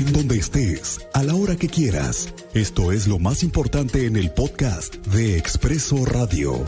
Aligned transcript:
en 0.00 0.12
donde 0.14 0.38
estés, 0.38 1.06
a 1.12 1.22
la 1.22 1.34
hora 1.34 1.56
que 1.56 1.68
quieras. 1.68 2.32
Esto 2.54 2.90
es 2.90 3.06
lo 3.06 3.18
más 3.18 3.42
importante 3.42 4.06
en 4.06 4.16
el 4.16 4.30
podcast 4.30 4.94
de 5.08 5.36
Expreso 5.36 6.06
Radio. 6.06 6.64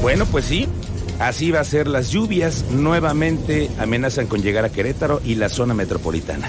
Bueno, 0.00 0.24
pues 0.26 0.44
sí, 0.44 0.68
así 1.18 1.50
va 1.50 1.60
a 1.60 1.64
ser. 1.64 1.88
Las 1.88 2.10
lluvias 2.10 2.66
nuevamente 2.70 3.70
amenazan 3.80 4.28
con 4.28 4.42
llegar 4.42 4.64
a 4.64 4.70
Querétaro 4.70 5.20
y 5.24 5.34
la 5.34 5.48
zona 5.48 5.74
metropolitana. 5.74 6.48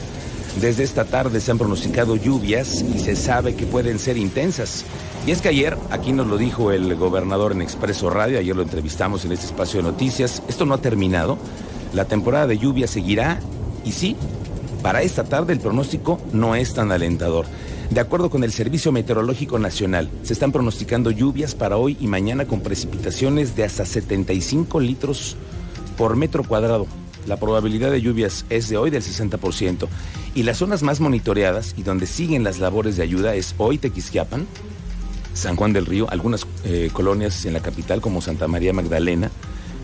Desde 0.60 0.84
esta 0.84 1.06
tarde 1.06 1.40
se 1.40 1.52
han 1.52 1.58
pronosticado 1.58 2.16
lluvias 2.18 2.82
y 2.82 3.00
se 3.00 3.16
sabe 3.16 3.56
que 3.56 3.66
pueden 3.66 3.98
ser 4.00 4.18
intensas. 4.18 4.84
Y 5.26 5.32
es 5.32 5.42
que 5.42 5.50
ayer, 5.50 5.78
aquí 5.92 6.12
nos 6.12 6.28
lo 6.28 6.38
dijo 6.38 6.72
el 6.72 6.96
gobernador 6.96 7.54
en 7.54 7.62
Expreso 7.62 8.10
Radio, 8.10 8.38
ayer 8.38 8.56
lo 8.56 8.62
entrevistamos 8.62 9.24
en 9.24 9.32
este 9.32 9.46
espacio 9.46 9.82
de 9.82 9.90
noticias, 9.90 10.44
esto 10.50 10.66
no 10.66 10.74
ha 10.74 10.82
terminado, 10.82 11.38
la 11.94 12.06
temporada 12.06 12.48
de 12.48 12.58
lluvia 12.58 12.88
seguirá 12.88 13.40
y 13.86 13.94
sí, 13.94 14.16
para 14.82 15.04
esta 15.04 15.24
tarde 15.24 15.54
el 15.54 15.60
pronóstico 15.60 16.20
no 16.34 16.56
es 16.56 16.74
tan 16.74 16.92
alentador. 16.92 17.46
De 17.90 18.00
acuerdo 18.00 18.30
con 18.30 18.44
el 18.44 18.52
Servicio 18.52 18.92
Meteorológico 18.92 19.60
Nacional, 19.60 20.10
se 20.24 20.34
están 20.34 20.52
pronosticando 20.52 21.12
lluvias 21.12 21.56
para 21.56 21.78
hoy 21.78 21.98
y 22.00 22.08
mañana 22.08 22.46
con 22.46 22.62
precipitaciones 22.62 23.56
de 23.56 23.64
hasta 23.64 23.86
75 23.86 24.80
litros 24.80 25.36
por 25.98 26.16
metro 26.16 26.44
cuadrado. 26.44 26.88
La 27.28 27.38
probabilidad 27.38 27.92
de 27.92 28.02
lluvias 28.02 28.46
es 28.50 28.70
de 28.70 28.78
hoy 28.78 28.90
del 28.90 29.04
60%. 29.04 29.88
Y 30.34 30.44
las 30.44 30.58
zonas 30.58 30.84
más 30.84 31.00
monitoreadas 31.00 31.76
y 31.78 31.84
donde 31.84 32.08
siguen 32.08 32.44
las 32.44 32.60
labores 32.60 32.98
de 32.98 33.04
ayuda 33.04 33.36
es 33.36 33.54
hoy 33.58 33.78
Tequisquiapan, 33.78 34.48
San 35.34 35.56
Juan 35.56 35.74
del 35.74 35.86
Río, 35.86 36.10
algunas 36.10 36.46
eh, 36.64 36.90
colonias 36.92 37.46
en 37.46 37.54
la 37.54 37.62
capital 37.62 38.02
como 38.02 38.22
Santa 38.22 38.48
María 38.48 38.74
Magdalena, 38.74 39.32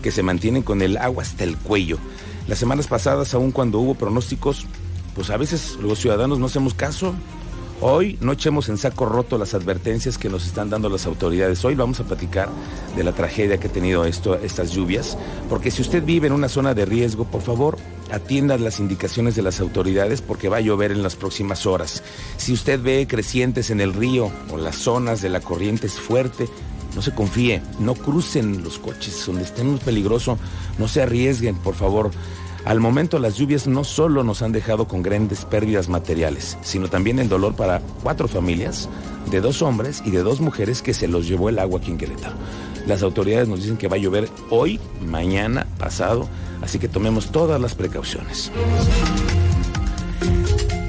que 0.02 0.10
se 0.10 0.22
mantienen 0.22 0.62
con 0.62 0.82
el 0.82 0.96
agua 0.96 1.22
hasta 1.22 1.44
el 1.44 1.56
cuello. 1.56 1.98
Las 2.46 2.58
semanas 2.58 2.86
pasadas, 2.86 3.34
aun 3.34 3.52
cuando 3.52 3.78
hubo 3.78 3.94
pronósticos, 3.94 4.66
pues 5.14 5.30
a 5.30 5.36
veces 5.36 5.76
los 5.80 5.98
ciudadanos 5.98 6.38
no 6.38 6.46
hacemos 6.46 6.74
caso, 6.74 7.14
Hoy 7.80 8.18
no 8.20 8.32
echemos 8.32 8.68
en 8.68 8.76
saco 8.76 9.06
roto 9.06 9.38
las 9.38 9.54
advertencias 9.54 10.18
que 10.18 10.28
nos 10.28 10.44
están 10.44 10.68
dando 10.68 10.88
las 10.88 11.06
autoridades. 11.06 11.64
Hoy 11.64 11.76
vamos 11.76 12.00
a 12.00 12.04
platicar 12.04 12.48
de 12.96 13.04
la 13.04 13.12
tragedia 13.12 13.60
que 13.60 13.68
ha 13.68 13.72
tenido 13.72 14.04
esto, 14.04 14.34
estas 14.34 14.72
lluvias, 14.72 15.16
porque 15.48 15.70
si 15.70 15.82
usted 15.82 16.02
vive 16.02 16.26
en 16.26 16.32
una 16.32 16.48
zona 16.48 16.74
de 16.74 16.84
riesgo, 16.84 17.24
por 17.24 17.40
favor, 17.40 17.76
atienda 18.10 18.58
las 18.58 18.80
indicaciones 18.80 19.36
de 19.36 19.42
las 19.42 19.60
autoridades 19.60 20.22
porque 20.22 20.48
va 20.48 20.56
a 20.56 20.60
llover 20.60 20.90
en 20.90 21.04
las 21.04 21.14
próximas 21.14 21.66
horas. 21.66 22.02
Si 22.36 22.52
usted 22.52 22.82
ve 22.82 23.06
crecientes 23.08 23.70
en 23.70 23.80
el 23.80 23.94
río 23.94 24.28
o 24.50 24.56
las 24.56 24.74
zonas 24.74 25.22
de 25.22 25.28
la 25.28 25.40
corriente 25.40 25.86
es 25.86 26.00
fuerte, 26.00 26.48
no 26.96 27.02
se 27.02 27.14
confíe, 27.14 27.62
no 27.78 27.94
crucen 27.94 28.64
los 28.64 28.80
coches 28.80 29.22
donde 29.24 29.44
estén 29.44 29.68
muy 29.68 29.78
peligroso, 29.78 30.36
no 30.78 30.88
se 30.88 31.02
arriesguen, 31.02 31.54
por 31.54 31.76
favor. 31.76 32.10
Al 32.68 32.80
momento 32.80 33.18
las 33.18 33.36
lluvias 33.36 33.66
no 33.66 33.82
solo 33.82 34.22
nos 34.22 34.42
han 34.42 34.52
dejado 34.52 34.86
con 34.86 35.02
grandes 35.02 35.46
pérdidas 35.46 35.88
materiales, 35.88 36.58
sino 36.60 36.88
también 36.88 37.18
el 37.18 37.30
dolor 37.30 37.54
para 37.54 37.80
cuatro 38.02 38.28
familias, 38.28 38.90
de 39.30 39.40
dos 39.40 39.62
hombres 39.62 40.02
y 40.04 40.10
de 40.10 40.22
dos 40.22 40.42
mujeres 40.42 40.82
que 40.82 40.92
se 40.92 41.08
los 41.08 41.26
llevó 41.26 41.48
el 41.48 41.60
agua 41.60 41.80
aquí 41.80 41.90
en 41.90 41.96
Querétaro. 41.96 42.34
Las 42.86 43.02
autoridades 43.02 43.48
nos 43.48 43.62
dicen 43.62 43.78
que 43.78 43.88
va 43.88 43.96
a 43.96 43.98
llover 43.98 44.28
hoy, 44.50 44.80
mañana, 45.00 45.66
pasado, 45.78 46.28
así 46.60 46.78
que 46.78 46.88
tomemos 46.88 47.32
todas 47.32 47.58
las 47.58 47.74
precauciones. 47.74 48.52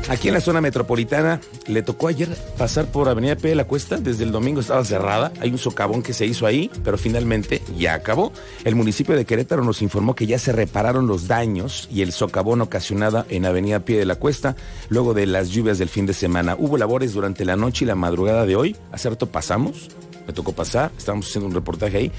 Aquí 0.10 0.28
en 0.28 0.34
la 0.34 0.42
zona 0.42 0.60
metropolitana 0.60 1.40
le 1.68 1.84
tocó 1.84 2.08
ayer 2.08 2.30
pasar 2.58 2.88
por 2.88 3.08
Avenida 3.08 3.36
P 3.36 3.50
de 3.50 3.56
la 3.56 3.66
Cuesta. 3.66 3.98
Desde 3.98 4.24
el 4.24 4.32
domingo 4.32 4.60
estaba 4.60 4.84
cerrada. 4.84 5.32
Hay 5.40 5.52
un 5.52 5.60
socavón 5.60 6.02
que 6.02 6.14
se 6.14 6.26
hizo 6.26 6.48
ahí, 6.48 6.72
pero 6.84 6.98
finalmente 6.98 7.62
ya 7.78 7.94
acabó. 7.94 8.34
El 8.66 8.76
municipio 8.76 9.16
de 9.16 9.26
Querétaro 9.26 9.64
nos 9.64 9.84
informó 9.84 10.16
que 10.16 10.26
ya 10.26 10.40
se 10.40 10.52
repararon 10.52 11.06
los 11.06 11.28
daños 11.28 11.88
y 11.92 12.02
el 12.02 12.12
socavón 12.12 12.62
ocasionada 12.62 13.28
en 13.30 13.46
Avenida 13.46 13.82
Pie 13.82 14.00
de 14.00 14.06
la 14.06 14.16
Cuesta 14.16 14.56
luego 14.90 15.14
de 15.14 15.28
las 15.28 15.50
lluvias 15.50 15.78
del 15.78 15.90
fin 15.90 16.08
de 16.08 16.14
semana. 16.14 16.56
Hubo 16.58 16.78
labores 16.78 17.14
durante 17.14 17.46
la 17.46 17.56
noche 17.56 17.86
y 17.86 17.88
la 17.88 17.96
madrugada 17.96 18.48
de 18.48 18.56
hoy. 18.56 18.76
Hace 18.92 19.10
pasamos. 19.12 19.90
Me 20.26 20.34
tocó 20.34 20.54
pasar, 20.54 20.92
estábamos 20.98 21.28
haciendo 21.28 21.48
un 21.48 21.56
reportaje 21.56 21.98
ahí 21.98 22.12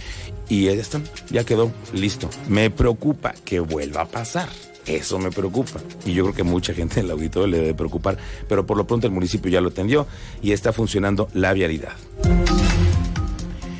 y 0.48 0.64
ya 0.64 0.72
están, 0.72 1.04
ya 1.30 1.44
quedó 1.44 1.70
listo. 1.92 2.28
Me 2.48 2.68
preocupa 2.68 3.34
que 3.44 3.60
vuelva 3.60 4.02
a 4.02 4.06
pasar. 4.06 4.48
Eso 4.86 5.18
me 5.18 5.30
preocupa. 5.30 5.80
Y 6.04 6.12
yo 6.12 6.24
creo 6.24 6.34
que 6.34 6.42
mucha 6.42 6.74
gente 6.74 7.00
en 7.00 7.06
el 7.06 7.12
auditorio 7.12 7.48
le 7.48 7.58
debe 7.58 7.74
preocupar. 7.74 8.18
Pero 8.48 8.66
por 8.66 8.76
lo 8.76 8.86
pronto 8.86 9.06
el 9.06 9.12
municipio 9.12 9.50
ya 9.50 9.60
lo 9.60 9.68
atendió 9.68 10.06
y 10.42 10.52
está 10.52 10.72
funcionando 10.72 11.28
la 11.34 11.52
vialidad. 11.52 11.92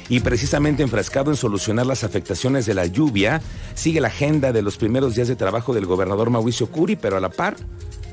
Y 0.09 0.21
precisamente 0.21 0.83
enfrascado 0.83 1.31
en 1.31 1.37
solucionar 1.37 1.87
las 1.87 2.03
afectaciones 2.03 2.67
de 2.67 2.75
la 2.75 2.87
lluvia, 2.87 3.41
sigue 3.75 4.01
la 4.01 4.09
agenda 4.09 4.53
de 4.53 4.61
los 4.61 4.77
primeros 4.77 5.15
días 5.15 5.29
de 5.29 5.37
trabajo 5.37 5.73
del 5.73 5.87
gobernador 5.87 6.31
Mauricio 6.31 6.67
Curi, 6.67 6.97
pero 6.97 7.17
a 7.17 7.21
la 7.21 7.31
par, 7.31 7.57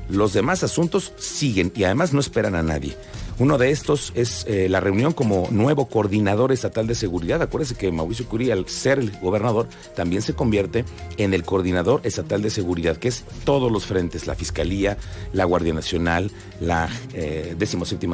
los 0.07 0.31
demás 0.31 0.63
asuntos 0.63 1.11
siguen 1.17 1.71
y 1.75 1.85
además 1.85 2.13
no 2.13 2.19
esperan 2.19 2.53
a 2.53 2.61
nadie. 2.61 2.95
Uno 3.39 3.59
de 3.59 3.69
estos 3.69 4.13
es 4.15 4.45
eh, 4.47 4.67
la 4.67 4.79
reunión 4.79 5.13
como 5.13 5.47
nuevo 5.51 5.87
coordinador 5.87 6.51
estatal 6.51 6.87
de 6.87 6.95
seguridad. 6.95 7.39
Acuérdese 7.39 7.75
que 7.75 7.91
Mauricio 7.91 8.27
Curí, 8.27 8.49
al 8.49 8.67
ser 8.67 8.97
el 8.97 9.11
gobernador, 9.19 9.67
también 9.95 10.23
se 10.23 10.33
convierte 10.33 10.85
en 11.17 11.35
el 11.35 11.43
coordinador 11.43 12.01
estatal 12.03 12.41
de 12.41 12.49
seguridad, 12.49 12.97
que 12.97 13.09
es 13.09 13.25
todos 13.43 13.71
los 13.71 13.85
frentes, 13.85 14.25
la 14.25 14.33
Fiscalía, 14.33 14.97
la 15.33 15.45
Guardia 15.45 15.71
Nacional, 15.71 16.31
la 16.59 16.89
eh, 17.13 17.55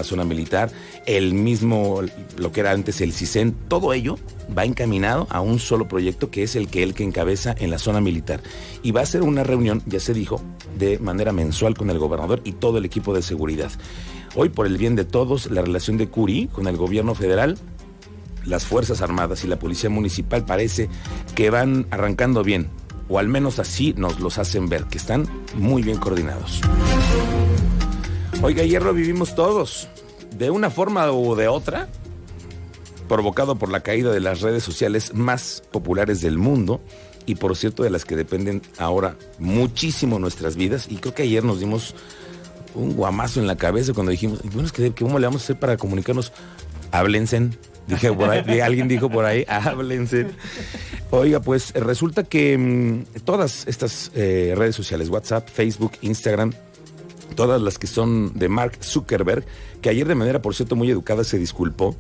zona 0.04 0.26
militar, 0.26 0.72
el 1.06 1.34
mismo, 1.34 2.02
lo 2.36 2.52
que 2.52 2.60
era 2.60 2.72
antes 2.72 3.00
el 3.00 3.14
CISEN, 3.14 3.56
todo 3.70 3.94
ello 3.94 4.18
va 4.56 4.66
encaminado 4.66 5.28
a 5.30 5.40
un 5.40 5.60
solo 5.60 5.88
proyecto 5.88 6.30
que 6.32 6.44
es 6.44 6.58
el 6.58 6.68
que 6.68 6.84
él 6.84 6.94
que 6.94 7.04
encabeza 7.04 7.56
en 7.58 7.72
la 7.72 7.78
zona 7.78 8.02
militar. 8.02 8.42
Y 8.82 8.92
va 8.92 9.00
a 9.00 9.06
ser 9.06 9.22
una 9.22 9.46
reunión, 9.46 9.82
ya 9.86 10.02
se 10.02 10.14
dijo, 10.14 10.42
de 10.78 11.00
manera 11.00 11.32
mensual 11.32 11.76
con 11.76 11.90
el 11.90 11.98
gobernador 11.98 12.42
y 12.44 12.52
todo 12.52 12.78
el 12.78 12.84
equipo 12.84 13.14
de 13.14 13.22
seguridad. 13.22 13.72
Hoy, 14.36 14.50
por 14.50 14.66
el 14.66 14.78
bien 14.80 14.96
de 14.96 15.06
todos, 15.06 15.52
la 15.52 15.62
relación 15.62 15.98
de 15.98 16.10
Curi 16.10 16.48
con 16.48 16.68
el 16.68 16.76
gobierno 16.76 17.14
federal, 17.14 17.56
las 18.46 18.66
Fuerzas 18.66 19.02
Armadas 19.02 19.44
y 19.44 19.48
la 19.48 19.60
Policía 19.60 19.92
Municipal 19.92 20.44
parece 20.44 20.90
que 21.36 21.52
van 21.52 21.86
arrancando 21.92 22.44
bien, 22.44 22.68
o 23.10 23.20
al 23.20 23.28
menos 23.28 23.60
así 23.60 23.94
nos 23.96 24.20
los 24.20 24.40
hacen 24.40 24.70
ver, 24.70 24.86
que 24.86 24.98
están 24.98 25.28
muy 25.56 25.84
bien 25.84 25.98
coordinados. 25.98 26.62
Oiga, 28.42 28.64
ayer 28.64 28.82
lo 28.82 28.94
vivimos 28.94 29.36
todos, 29.36 29.88
de 30.36 30.50
una 30.50 30.72
forma 30.72 31.12
o 31.12 31.36
de 31.36 31.48
otra, 31.48 31.88
provocado 33.08 33.56
por 33.56 33.70
la 33.70 33.82
caída 33.82 34.12
de 34.12 34.20
las 34.20 34.42
redes 34.42 34.64
sociales 34.64 35.14
más 35.14 35.62
populares 35.72 36.22
del 36.22 36.40
mundo 36.40 36.82
y 37.28 37.36
por 37.36 37.56
cierto 37.56 37.84
de 37.84 37.92
las 37.92 38.04
que 38.04 38.16
dependen 38.16 38.64
ahora 38.80 39.16
muchísimo 39.38 40.18
nuestras 40.18 40.56
vidas. 40.56 40.88
Y 40.90 40.96
creo 40.96 41.14
que 41.14 41.24
ayer 41.24 41.44
nos 41.44 41.60
dimos 41.60 41.94
un 42.76 42.96
guamazo 42.96 43.40
en 43.40 43.48
la 43.48 43.56
cabeza 43.56 43.94
cuando 43.94 44.12
dijimos, 44.12 44.42
bueno, 44.44 44.66
es 44.66 44.72
que 44.72 44.92
¿cómo 44.94 45.20
le 45.20 45.28
vamos 45.28 45.42
a 45.42 45.46
hacer 45.46 45.60
para 45.60 45.78
comunicarnos? 45.78 46.32
Háblense. 46.92 47.50
Dije 47.88 48.14
por 48.14 48.30
ahí, 48.30 48.60
alguien 48.62 48.88
dijo 48.88 49.10
por 49.10 49.26
ahí, 49.26 49.46
háblense. 49.48 50.28
Oiga, 51.12 51.42
pues 51.42 51.74
resulta 51.74 52.24
que 52.24 52.58
mm, 52.58 53.22
todas 53.24 53.68
estas 53.68 54.12
eh, 54.16 54.54
redes 54.56 54.76
sociales, 54.76 55.10
WhatsApp, 55.10 55.50
Facebook, 55.50 55.94
Instagram, 56.02 56.54
todas 57.36 57.62
las 57.62 57.78
que 57.78 57.88
son 57.88 58.32
de 58.36 58.48
Mark 58.48 58.78
Zuckerberg, 58.82 59.46
que 59.82 59.90
ayer 59.90 60.08
de 60.08 60.16
manera, 60.16 60.42
por 60.42 60.56
cierto, 60.56 60.76
muy 60.76 60.90
educada 60.90 61.24
se 61.24 61.38
disculpó, 61.38 61.96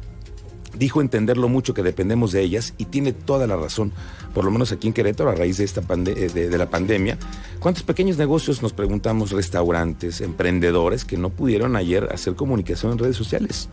dijo 0.77 1.01
entender 1.01 1.37
lo 1.37 1.49
mucho 1.49 1.73
que 1.73 1.83
dependemos 1.83 2.31
de 2.31 2.41
ellas 2.41 2.73
y 2.77 2.85
tiene 2.85 3.13
toda 3.13 3.47
la 3.47 3.55
razón, 3.55 3.91
por 4.33 4.45
lo 4.45 4.51
menos 4.51 4.71
aquí 4.71 4.87
en 4.87 4.93
Querétaro 4.93 5.29
a 5.29 5.35
raíz 5.35 5.57
de, 5.57 5.63
esta 5.63 5.81
eh, 5.81 6.29
de, 6.33 6.57
la 6.57 6.69
pandemia. 6.69 7.17
¿Cuántos 7.59 7.83
pequeños 7.83 8.17
negocios 8.17 8.61
nos 8.61 8.73
preguntamos, 8.73 9.31
restaurantes, 9.31 10.21
emprendedores 10.21 11.05
que 11.05 11.17
no 11.17 11.29
pudieron 11.29 11.75
ayer 11.75 12.09
hacer 12.11 12.35
comunicación 12.35 12.93
en 12.93 12.97
redes 12.99 13.15
sociales? 13.15 13.69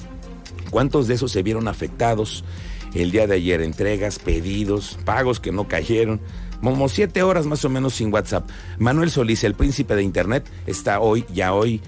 ¿Cuántos 0.71 1.09
de 1.09 1.15
esos 1.15 1.33
se 1.33 1.43
vieron 1.43 1.69
afectados 1.69 2.45
el 2.95 3.11
día 3.11 3.27
de 3.27 3.37
ayer? 3.37 3.61
Entregas, 3.61 4.19
pedidos, 4.19 4.99
pagos 5.05 5.41
que 5.41 5.53
no 5.53 5.67
cayeron. 5.67 6.21
Como 6.63 6.89
siete 6.91 7.23
horas 7.23 7.47
más 7.47 7.65
o 7.65 7.71
menos 7.71 7.95
sin 7.95 8.13
WhatsApp. 8.13 8.49
Manuel 8.79 9.11
Solís, 9.11 9.43
el 9.45 9.55
príncipe 9.55 9.97
de 9.97 10.03
Internet, 10.03 10.47
está 10.67 11.01
hoy, 11.01 11.25
ya 11.33 11.55
hoy, 11.55 11.81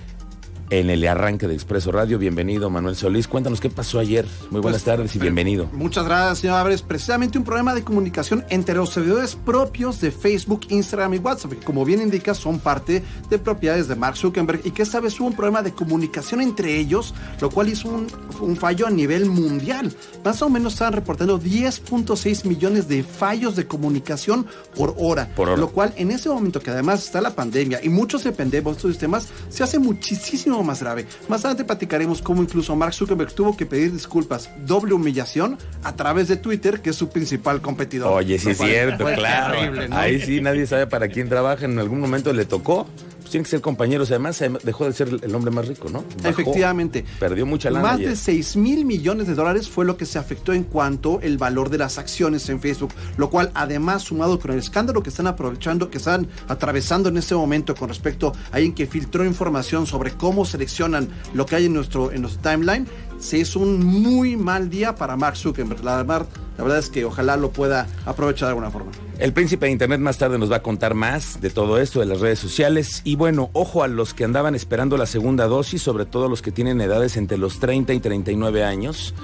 en 0.73 0.89
el 0.89 1.07
arranque 1.07 1.47
de 1.47 1.53
Expreso 1.53 1.93
Radio. 1.93 2.19
Bienvenido, 2.19 2.71
Manuel 2.71 2.97
Solís. 2.97 3.29
Cuéntanos 3.29 3.61
qué 3.61 3.69
pasó 3.69 3.99
ayer. 3.99 4.25
Muy 4.51 4.63
buenas 4.63 4.83
pues, 4.83 4.97
tardes 4.97 5.15
y 5.15 5.19
bienvenido. 5.19 5.69
Muchas 5.75 6.07
gracias, 6.07 6.39
señor 6.39 6.57
Álvarez. 6.57 6.81
Precisamente 6.81 7.37
un 7.37 7.45
problema 7.45 7.75
de 7.75 7.85
comunicación 7.85 8.47
entre 8.49 8.75
los 8.75 8.89
servidores 8.89 9.37
propios 9.37 10.01
de 10.01 10.11
Facebook, 10.11 10.63
Instagram 10.71 11.13
y 11.13 11.19
WhatsApp, 11.19 11.53
que 11.53 11.59
como 11.59 11.85
bien 11.85 12.01
indica 12.01 12.33
son 12.33 12.59
parte 12.59 13.05
de 13.29 13.39
propiedades 13.39 13.87
de 13.87 13.97
Mark 13.97 14.17
Zuckerberg 14.17 14.63
y 14.65 14.71
que 14.71 14.81
esta 14.81 14.99
vez 15.01 15.21
hubo 15.21 15.27
un 15.27 15.37
problema 15.37 15.61
de 15.61 15.73
comunicación 15.73 16.41
entre 16.41 16.79
ellos, 16.79 17.13
lo 17.43 17.51
cual 17.51 17.69
hizo 17.69 17.91
un, 17.91 18.07
un 18.41 18.57
fallo 18.57 18.87
a 18.87 18.91
nivel 18.91 19.27
mundial. 19.27 19.93
Más 20.25 20.41
o 20.41 20.49
menos 20.49 20.73
estaban 20.73 20.95
reportando 20.95 21.39
10.6 21.39 22.47
millones 22.47 22.89
de 22.89 23.03
fallos 23.03 23.57
de 23.57 23.67
comunicación 23.67 24.47
por 24.75 24.95
hora, 24.97 25.29
por 25.37 25.51
hora. 25.51 25.59
Lo 25.59 25.69
cual 25.69 25.93
en 25.99 26.13
ese 26.13 26.31
momento 26.31 26.61
que 26.61 26.71
además 26.71 27.05
está 27.05 27.21
la 27.21 27.35
pandemia 27.35 27.81
y 27.83 27.91
muchos 27.91 28.25
dependemos 28.25 28.73
de 28.73 28.77
estos 28.79 28.91
sistemas, 28.93 29.29
se 29.51 29.63
hace 29.63 29.79
muchísimo 29.79 30.62
más 30.65 30.81
grave. 30.81 31.07
Más 31.29 31.41
adelante 31.41 31.65
platicaremos 31.65 32.23
cómo 32.23 32.43
incluso 32.43 32.75
Mark 32.77 32.95
Zuckerberg 32.95 33.33
tuvo 33.33 33.57
que 33.57 33.67
pedir 33.67 33.93
disculpas, 33.93 34.51
doble 34.67 34.95
humillación, 34.95 35.59
a 35.83 35.95
través 35.97 36.29
de 36.29 36.37
Twitter, 36.37 36.81
que 36.81 36.91
es 36.91 36.97
su 36.97 37.09
principal 37.09 37.61
competidor. 37.61 38.13
Oye, 38.13 38.39
sí 38.39 38.51
es 38.51 38.59
cierto, 38.59 39.05
claro. 39.05 39.59
Ahí 39.93 40.21
sí 40.21 40.41
nadie 40.41 40.67
sabe 40.67 40.87
para 40.87 41.09
quién 41.09 41.29
trabaja, 41.29 41.65
en 41.65 41.79
algún 41.79 42.01
momento 42.01 42.33
le 42.33 42.45
tocó 42.45 42.87
tienen 43.33 43.45
que 43.45 43.51
ser 43.51 43.61
compañeros. 43.61 44.11
Además, 44.11 44.43
dejó 44.63 44.85
de 44.85 44.93
ser 44.93 45.09
el 45.23 45.35
hombre 45.35 45.51
más 45.51 45.67
rico, 45.67 45.89
¿no? 45.89 46.05
Efectivamente. 46.23 47.05
Perdió 47.19 47.47
mucha 47.47 47.71
lana. 47.71 47.89
Más 47.89 47.99
de 47.99 48.15
6 48.15 48.57
mil 48.57 48.85
millones 48.85 49.27
de 49.27 49.35
dólares 49.35 49.69
fue 49.69 49.85
lo 49.85 49.97
que 49.97 50.07
se 50.07 50.19
afectó 50.19 50.53
en 50.53 50.65
cuanto 50.65 51.19
el 51.21 51.39
valor 51.39 51.71
de 51.71 51.79
las 51.79 51.99
acciones 51.99 52.49
en 52.51 52.61
Facebook, 52.61 52.93
lo 53.17 53.31
cual 53.31 53.51
además 53.55 54.03
sumado 54.03 54.39
con 54.39 54.53
el 54.53 54.59
escándalo 54.59 55.03
que 55.03 55.09
están 55.09 55.27
aprovechando, 55.27 55.91
que 55.91 55.99
están 55.99 56.29
atravesando 56.47 57.09
en 57.09 57.17
este 57.17 57.35
momento 57.35 57.75
con 57.75 57.89
respecto 57.89 58.35
a 58.53 58.57
alguien 58.57 58.75
que 58.75 58.87
filtró 58.87 59.25
información 59.25 59.87
sobre 59.87 60.13
cómo 60.13 60.45
seleccionan 60.45 61.09
lo 61.33 61.47
que 61.47 61.57
hay 61.57 61.67
en 61.67 61.73
nuestro, 61.73 62.13
en 62.13 62.21
nuestro 62.23 62.43
timeline, 62.51 62.87
se 63.19 63.41
es 63.41 63.57
un 63.57 63.85
muy 63.85 64.37
mal 64.37 64.69
día 64.69 64.95
para 64.95 65.17
Mark 65.17 65.37
Zuckerberg. 65.37 65.83
La, 65.83 66.03
la 66.03 66.27
verdad 66.59 66.79
es 66.79 66.91
que 66.91 67.05
ojalá 67.05 67.37
lo 67.37 67.51
pueda 67.51 67.87
aprovechar 68.05 68.49
de 68.49 68.51
alguna 68.51 68.71
forma. 68.71 68.93
El 69.23 69.33
príncipe 69.33 69.67
de 69.67 69.73
Internet 69.73 70.01
más 70.01 70.19
tarde 70.19 70.37
nos 70.37 70.51
va 70.51 70.57
a 70.57 70.63
contar 70.65 70.95
más 70.95 71.41
de 71.41 71.49
todo 71.49 71.79
esto, 71.79 72.01
de 72.01 72.07
las 72.07 72.19
redes 72.19 72.41
sociales. 72.41 73.03
Y 73.05 73.15
bueno, 73.15 73.51
ojo 73.53 73.85
a 73.85 73.87
los 73.87 74.15
que 74.15 74.25
andaban 74.25 74.57
esperando 74.57 74.97
la 74.97 75.07
segunda 75.07 75.47
dosis, 75.47 75.81
sobre 75.81 76.07
todo 76.07 76.29
los 76.29 76.43
que 76.43 76.51
tienen 76.51 76.81
edades 76.81 77.17
entre 77.17 77.39
los 77.39 77.61
30 77.61 77.93
y 77.93 78.01
39 78.01 78.65
años. 78.65 79.15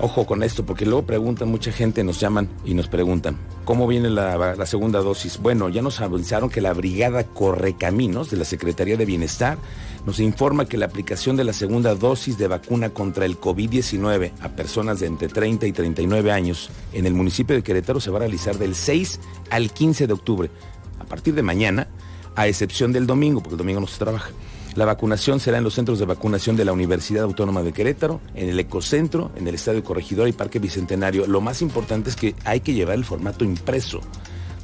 Ojo 0.00 0.26
con 0.26 0.42
esto, 0.42 0.66
porque 0.66 0.84
luego 0.84 1.06
preguntan, 1.06 1.48
mucha 1.48 1.70
gente 1.70 2.02
nos 2.02 2.18
llaman 2.18 2.48
y 2.64 2.74
nos 2.74 2.88
preguntan, 2.88 3.38
¿cómo 3.64 3.86
viene 3.86 4.10
la, 4.10 4.56
la, 4.56 4.66
segunda 4.66 4.98
dosis? 4.98 5.38
Bueno, 5.38 5.68
ya 5.68 5.82
nos 5.82 6.00
avisaron 6.00 6.50
que 6.50 6.60
la 6.60 6.72
Brigada 6.72 7.22
Correcaminos 7.24 8.28
de 8.28 8.36
la 8.36 8.44
Secretaría 8.44 8.96
de 8.96 9.04
Bienestar 9.04 9.56
nos 10.04 10.18
informa 10.18 10.66
que 10.66 10.78
la 10.78 10.86
aplicación 10.86 11.36
de 11.36 11.44
la 11.44 11.52
segunda 11.52 11.94
dosis 11.94 12.36
de 12.38 12.48
vacuna 12.48 12.90
contra 12.90 13.24
el 13.24 13.40
COVID-19 13.40 14.32
a 14.40 14.48
personas 14.50 14.98
de 14.98 15.06
entre 15.06 15.28
30 15.28 15.66
y 15.68 15.72
39 15.72 16.32
años 16.32 16.70
en 16.92 17.06
el 17.06 17.14
municipio 17.14 17.54
de 17.54 17.62
Querétaro 17.62 18.00
se 18.00 18.10
va 18.10 18.16
a 18.16 18.20
realizar 18.20 18.58
del 18.58 18.74
6 18.74 19.20
al 19.50 19.70
15 19.70 20.08
de 20.08 20.12
octubre, 20.12 20.50
a 20.98 21.04
partir 21.04 21.34
de 21.34 21.42
mañana, 21.42 21.86
a 22.34 22.48
excepción 22.48 22.92
del 22.92 23.06
domingo, 23.06 23.40
porque 23.40 23.54
el 23.54 23.58
domingo 23.58 23.80
no 23.80 23.86
se 23.86 23.98
trabaja. 23.98 24.30
La 24.76 24.84
vacunación 24.84 25.38
será 25.38 25.58
en 25.58 25.64
los 25.64 25.74
centros 25.74 26.00
de 26.00 26.04
vacunación 26.04 26.56
de 26.56 26.64
la 26.64 26.72
Universidad 26.72 27.22
Autónoma 27.22 27.62
de 27.62 27.72
Querétaro, 27.72 28.20
en 28.34 28.48
el 28.48 28.58
Ecocentro, 28.58 29.30
en 29.36 29.46
el 29.46 29.54
Estadio 29.54 29.84
Corregidor 29.84 30.26
y 30.26 30.32
Parque 30.32 30.58
Bicentenario. 30.58 31.28
Lo 31.28 31.40
más 31.40 31.62
importante 31.62 32.10
es 32.10 32.16
que 32.16 32.34
hay 32.44 32.58
que 32.58 32.74
llevar 32.74 32.96
el 32.96 33.04
formato 33.04 33.44
impreso 33.44 34.00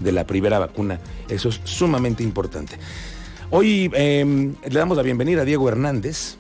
de 0.01 0.11
la 0.11 0.27
primera 0.27 0.59
vacuna. 0.59 0.99
Eso 1.29 1.51
es 1.51 1.61
sumamente 1.63 2.25
importante. 2.25 2.77
Hoy 3.51 3.89
em, 3.95 4.57
le 4.69 4.79
damos 4.79 4.97
la 4.97 5.05
bienvenida 5.05 5.43
a 5.43 5.45
Diego 5.45 5.69
Hernández, 5.69 6.37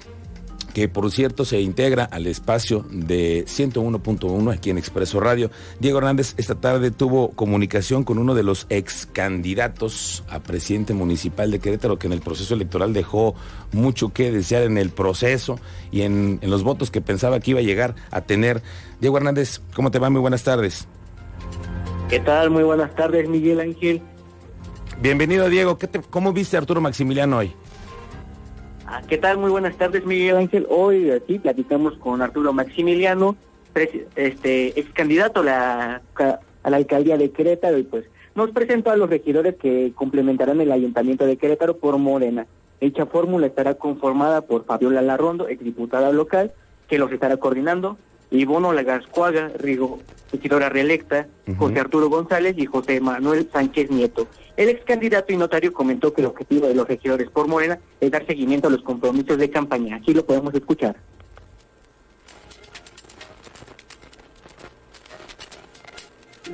que 0.72 0.88
por 0.88 1.10
cierto 1.10 1.44
se 1.44 1.60
integra 1.60 2.04
al 2.04 2.26
espacio 2.26 2.84
de 2.90 3.44
101.1 3.46 4.52
aquí 4.52 4.70
en 4.70 4.78
Expreso 4.78 5.20
Radio. 5.20 5.50
Diego 5.78 5.98
Hernández 5.98 6.34
esta 6.36 6.54
tarde 6.54 6.90
tuvo 6.90 7.30
comunicación 7.30 8.04
con 8.04 8.18
uno 8.18 8.34
de 8.34 8.42
los 8.42 8.66
ex 8.70 9.06
candidatos 9.06 10.24
a 10.28 10.40
presidente 10.40 10.94
municipal 10.94 11.50
de 11.50 11.58
Querétaro, 11.58 11.98
que 11.98 12.06
en 12.06 12.12
el 12.12 12.20
proceso 12.20 12.54
electoral 12.54 12.92
dejó 12.92 13.34
mucho 13.72 14.10
que 14.10 14.30
desear 14.32 14.62
en 14.62 14.78
el 14.78 14.90
proceso 14.90 15.58
y 15.90 16.02
en, 16.02 16.38
en 16.42 16.50
los 16.50 16.62
votos 16.62 16.90
que 16.90 17.00
pensaba 17.00 17.40
que 17.40 17.52
iba 17.52 17.60
a 17.60 17.64
llegar 17.64 17.94
a 18.10 18.22
tener. 18.22 18.62
Diego 19.00 19.16
Hernández, 19.16 19.60
¿cómo 19.74 19.90
te 19.90 19.98
va? 19.98 20.10
Muy 20.10 20.20
buenas 20.20 20.42
tardes. 20.42 20.86
¿Qué 22.08 22.20
tal? 22.20 22.50
Muy 22.50 22.64
buenas 22.64 22.94
tardes, 22.94 23.28
Miguel 23.28 23.60
Ángel. 23.60 24.02
Bienvenido, 25.00 25.48
Diego. 25.48 25.78
¿Cómo 26.10 26.32
viste 26.32 26.56
a 26.56 26.60
Arturo 26.60 26.80
Maximiliano 26.80 27.38
hoy? 27.38 27.54
¿Qué 29.08 29.18
tal? 29.18 29.38
Muy 29.38 29.50
buenas 29.50 29.76
tardes, 29.76 30.04
Miguel 30.04 30.36
Ángel. 30.36 30.66
Hoy 30.68 31.10
aquí 31.10 31.38
platicamos 31.38 31.96
con 31.98 32.22
Arturo 32.22 32.52
Maximiliano, 32.52 33.36
este 33.74 34.78
ex 34.78 34.92
candidato 34.92 35.40
a 35.40 35.44
la, 35.44 36.02
a 36.62 36.70
la 36.70 36.76
alcaldía 36.76 37.16
de 37.16 37.30
Querétaro 37.30 37.78
y 37.78 37.84
pues 37.84 38.04
nos 38.34 38.50
presentó 38.50 38.90
a 38.90 38.96
los 38.96 39.08
regidores 39.08 39.54
que 39.56 39.92
complementarán 39.94 40.60
el 40.60 40.72
ayuntamiento 40.72 41.24
de 41.24 41.36
Querétaro 41.36 41.76
por 41.76 41.98
Morena. 41.98 42.46
Dicha 42.80 43.06
fórmula 43.06 43.46
estará 43.46 43.74
conformada 43.74 44.40
por 44.40 44.64
Fabiola 44.64 45.02
Larrondo, 45.02 45.48
exdiputada 45.48 46.10
local, 46.12 46.52
que 46.88 46.98
los 46.98 47.12
estará 47.12 47.36
coordinando, 47.36 47.96
Ivono 48.30 48.72
Lagascuaga, 48.72 49.50
Rigo, 49.58 49.98
regidora 50.32 50.68
reelecta, 50.68 51.26
José 51.58 51.80
Arturo 51.80 52.08
González 52.08 52.54
y 52.56 52.66
José 52.66 53.00
Manuel 53.00 53.48
Sánchez 53.52 53.90
Nieto. 53.90 54.28
El 54.56 54.68
ex 54.68 54.84
candidato 54.84 55.32
y 55.32 55.36
notario 55.36 55.72
comentó 55.72 56.12
que 56.12 56.20
el 56.20 56.28
objetivo 56.28 56.68
de 56.68 56.74
los 56.74 56.86
regidores 56.86 57.28
por 57.30 57.48
Morena 57.48 57.78
es 58.00 58.10
dar 58.10 58.26
seguimiento 58.26 58.68
a 58.68 58.70
los 58.70 58.82
compromisos 58.82 59.38
de 59.38 59.50
campaña. 59.50 59.96
Aquí 59.96 60.14
lo 60.14 60.24
podemos 60.24 60.54
escuchar. 60.54 60.96
Y 66.44 66.52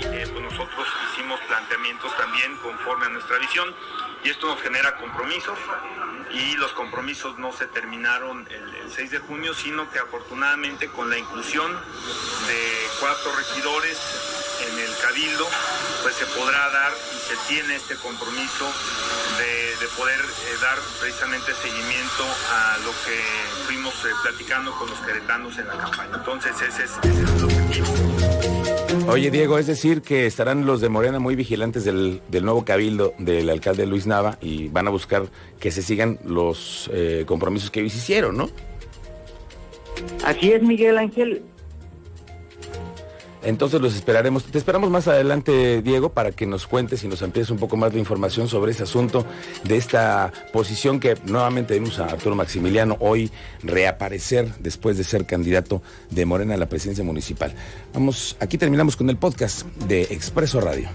eh, 0.00 0.26
pues 0.32 0.44
nosotros 0.44 0.86
hicimos 1.12 1.40
planteamientos 1.46 2.16
también 2.16 2.52
conforme 2.62 3.06
a 3.06 3.08
nuestra 3.10 3.38
visión 3.38 3.68
y 4.24 4.30
esto 4.30 4.46
nos 4.46 4.60
genera 4.62 4.96
compromisos 4.96 5.58
y 6.32 6.56
los 6.56 6.72
compromisos 6.72 7.38
no 7.38 7.52
se 7.52 7.66
terminaron 7.66 8.46
el, 8.50 8.68
6 8.94 9.10
de 9.10 9.18
junio, 9.18 9.52
sino 9.52 9.90
que 9.90 9.98
afortunadamente 9.98 10.88
con 10.88 11.10
la 11.10 11.18
inclusión 11.18 11.70
de 11.72 12.88
cuatro 13.00 13.30
regidores 13.36 13.98
en 14.66 14.78
el 14.78 14.96
cabildo, 15.02 15.46
pues 16.02 16.14
se 16.14 16.24
podrá 16.26 16.70
dar 16.70 16.92
y 17.14 17.28
se 17.28 17.36
tiene 17.48 17.76
este 17.76 17.96
compromiso 17.96 18.72
de, 19.38 19.88
poder 19.96 20.20
eh, 20.20 20.56
dar 20.60 20.78
precisamente 21.00 21.52
seguimiento 21.54 22.24
a 22.52 22.78
lo 22.78 22.92
que 23.04 23.20
fuimos 23.66 23.94
eh, 24.04 24.08
platicando 24.22 24.72
con 24.72 24.88
los 24.88 24.98
queretanos 25.00 25.58
en 25.58 25.68
la 25.68 25.76
campaña. 25.76 26.14
Entonces 26.14 26.54
ese 26.60 26.84
es, 26.84 26.90
ese 27.02 27.22
es 27.22 27.30
el 27.30 27.44
objetivo. 27.44 28.37
Oye, 29.08 29.30
Diego, 29.30 29.58
es 29.58 29.66
decir 29.66 30.02
que 30.02 30.26
estarán 30.26 30.64
los 30.64 30.80
de 30.80 30.88
Morena 30.88 31.18
muy 31.18 31.34
vigilantes 31.34 31.84
del, 31.84 32.20
nuevo 32.42 32.64
cabildo 32.64 33.14
del 33.18 33.50
alcalde 33.50 33.86
Luis 33.86 34.06
Nava 34.06 34.38
y 34.40 34.68
van 34.68 34.86
a 34.86 34.90
buscar 34.90 35.28
que 35.58 35.70
se 35.70 35.82
sigan 35.82 36.18
los 36.24 36.90
eh, 36.92 37.24
compromisos 37.26 37.70
que 37.70 37.80
ellos 37.80 37.94
hicieron, 37.94 38.36
¿no? 38.36 38.48
Así 40.24 40.52
es, 40.52 40.62
Miguel 40.62 40.98
Ángel. 40.98 41.42
Entonces 43.42 43.80
los 43.80 43.94
esperaremos. 43.94 44.44
Te 44.44 44.58
esperamos 44.58 44.90
más 44.90 45.08
adelante, 45.08 45.82
Diego, 45.82 46.10
para 46.10 46.32
que 46.32 46.46
nos 46.46 46.66
cuentes 46.66 47.04
y 47.04 47.08
nos 47.08 47.22
amplíes 47.22 47.50
un 47.50 47.58
poco 47.58 47.76
más 47.76 47.92
de 47.92 47.98
información 47.98 48.48
sobre 48.48 48.72
ese 48.72 48.82
asunto 48.82 49.24
de 49.64 49.76
esta 49.76 50.32
posición 50.52 51.00
que 51.00 51.16
nuevamente 51.24 51.74
vimos 51.74 51.98
a 51.98 52.06
Arturo 52.06 52.34
Maximiliano 52.34 52.96
hoy 53.00 53.30
reaparecer 53.62 54.52
después 54.58 54.96
de 54.98 55.04
ser 55.04 55.26
candidato 55.26 55.82
de 56.10 56.26
Morena 56.26 56.54
a 56.54 56.58
la 56.58 56.68
presidencia 56.68 57.04
municipal. 57.04 57.54
Vamos, 57.94 58.36
aquí 58.40 58.58
terminamos 58.58 58.96
con 58.96 59.08
el 59.10 59.16
podcast 59.16 59.66
de 59.86 60.02
Expreso 60.02 60.60
Radio. 60.60 60.88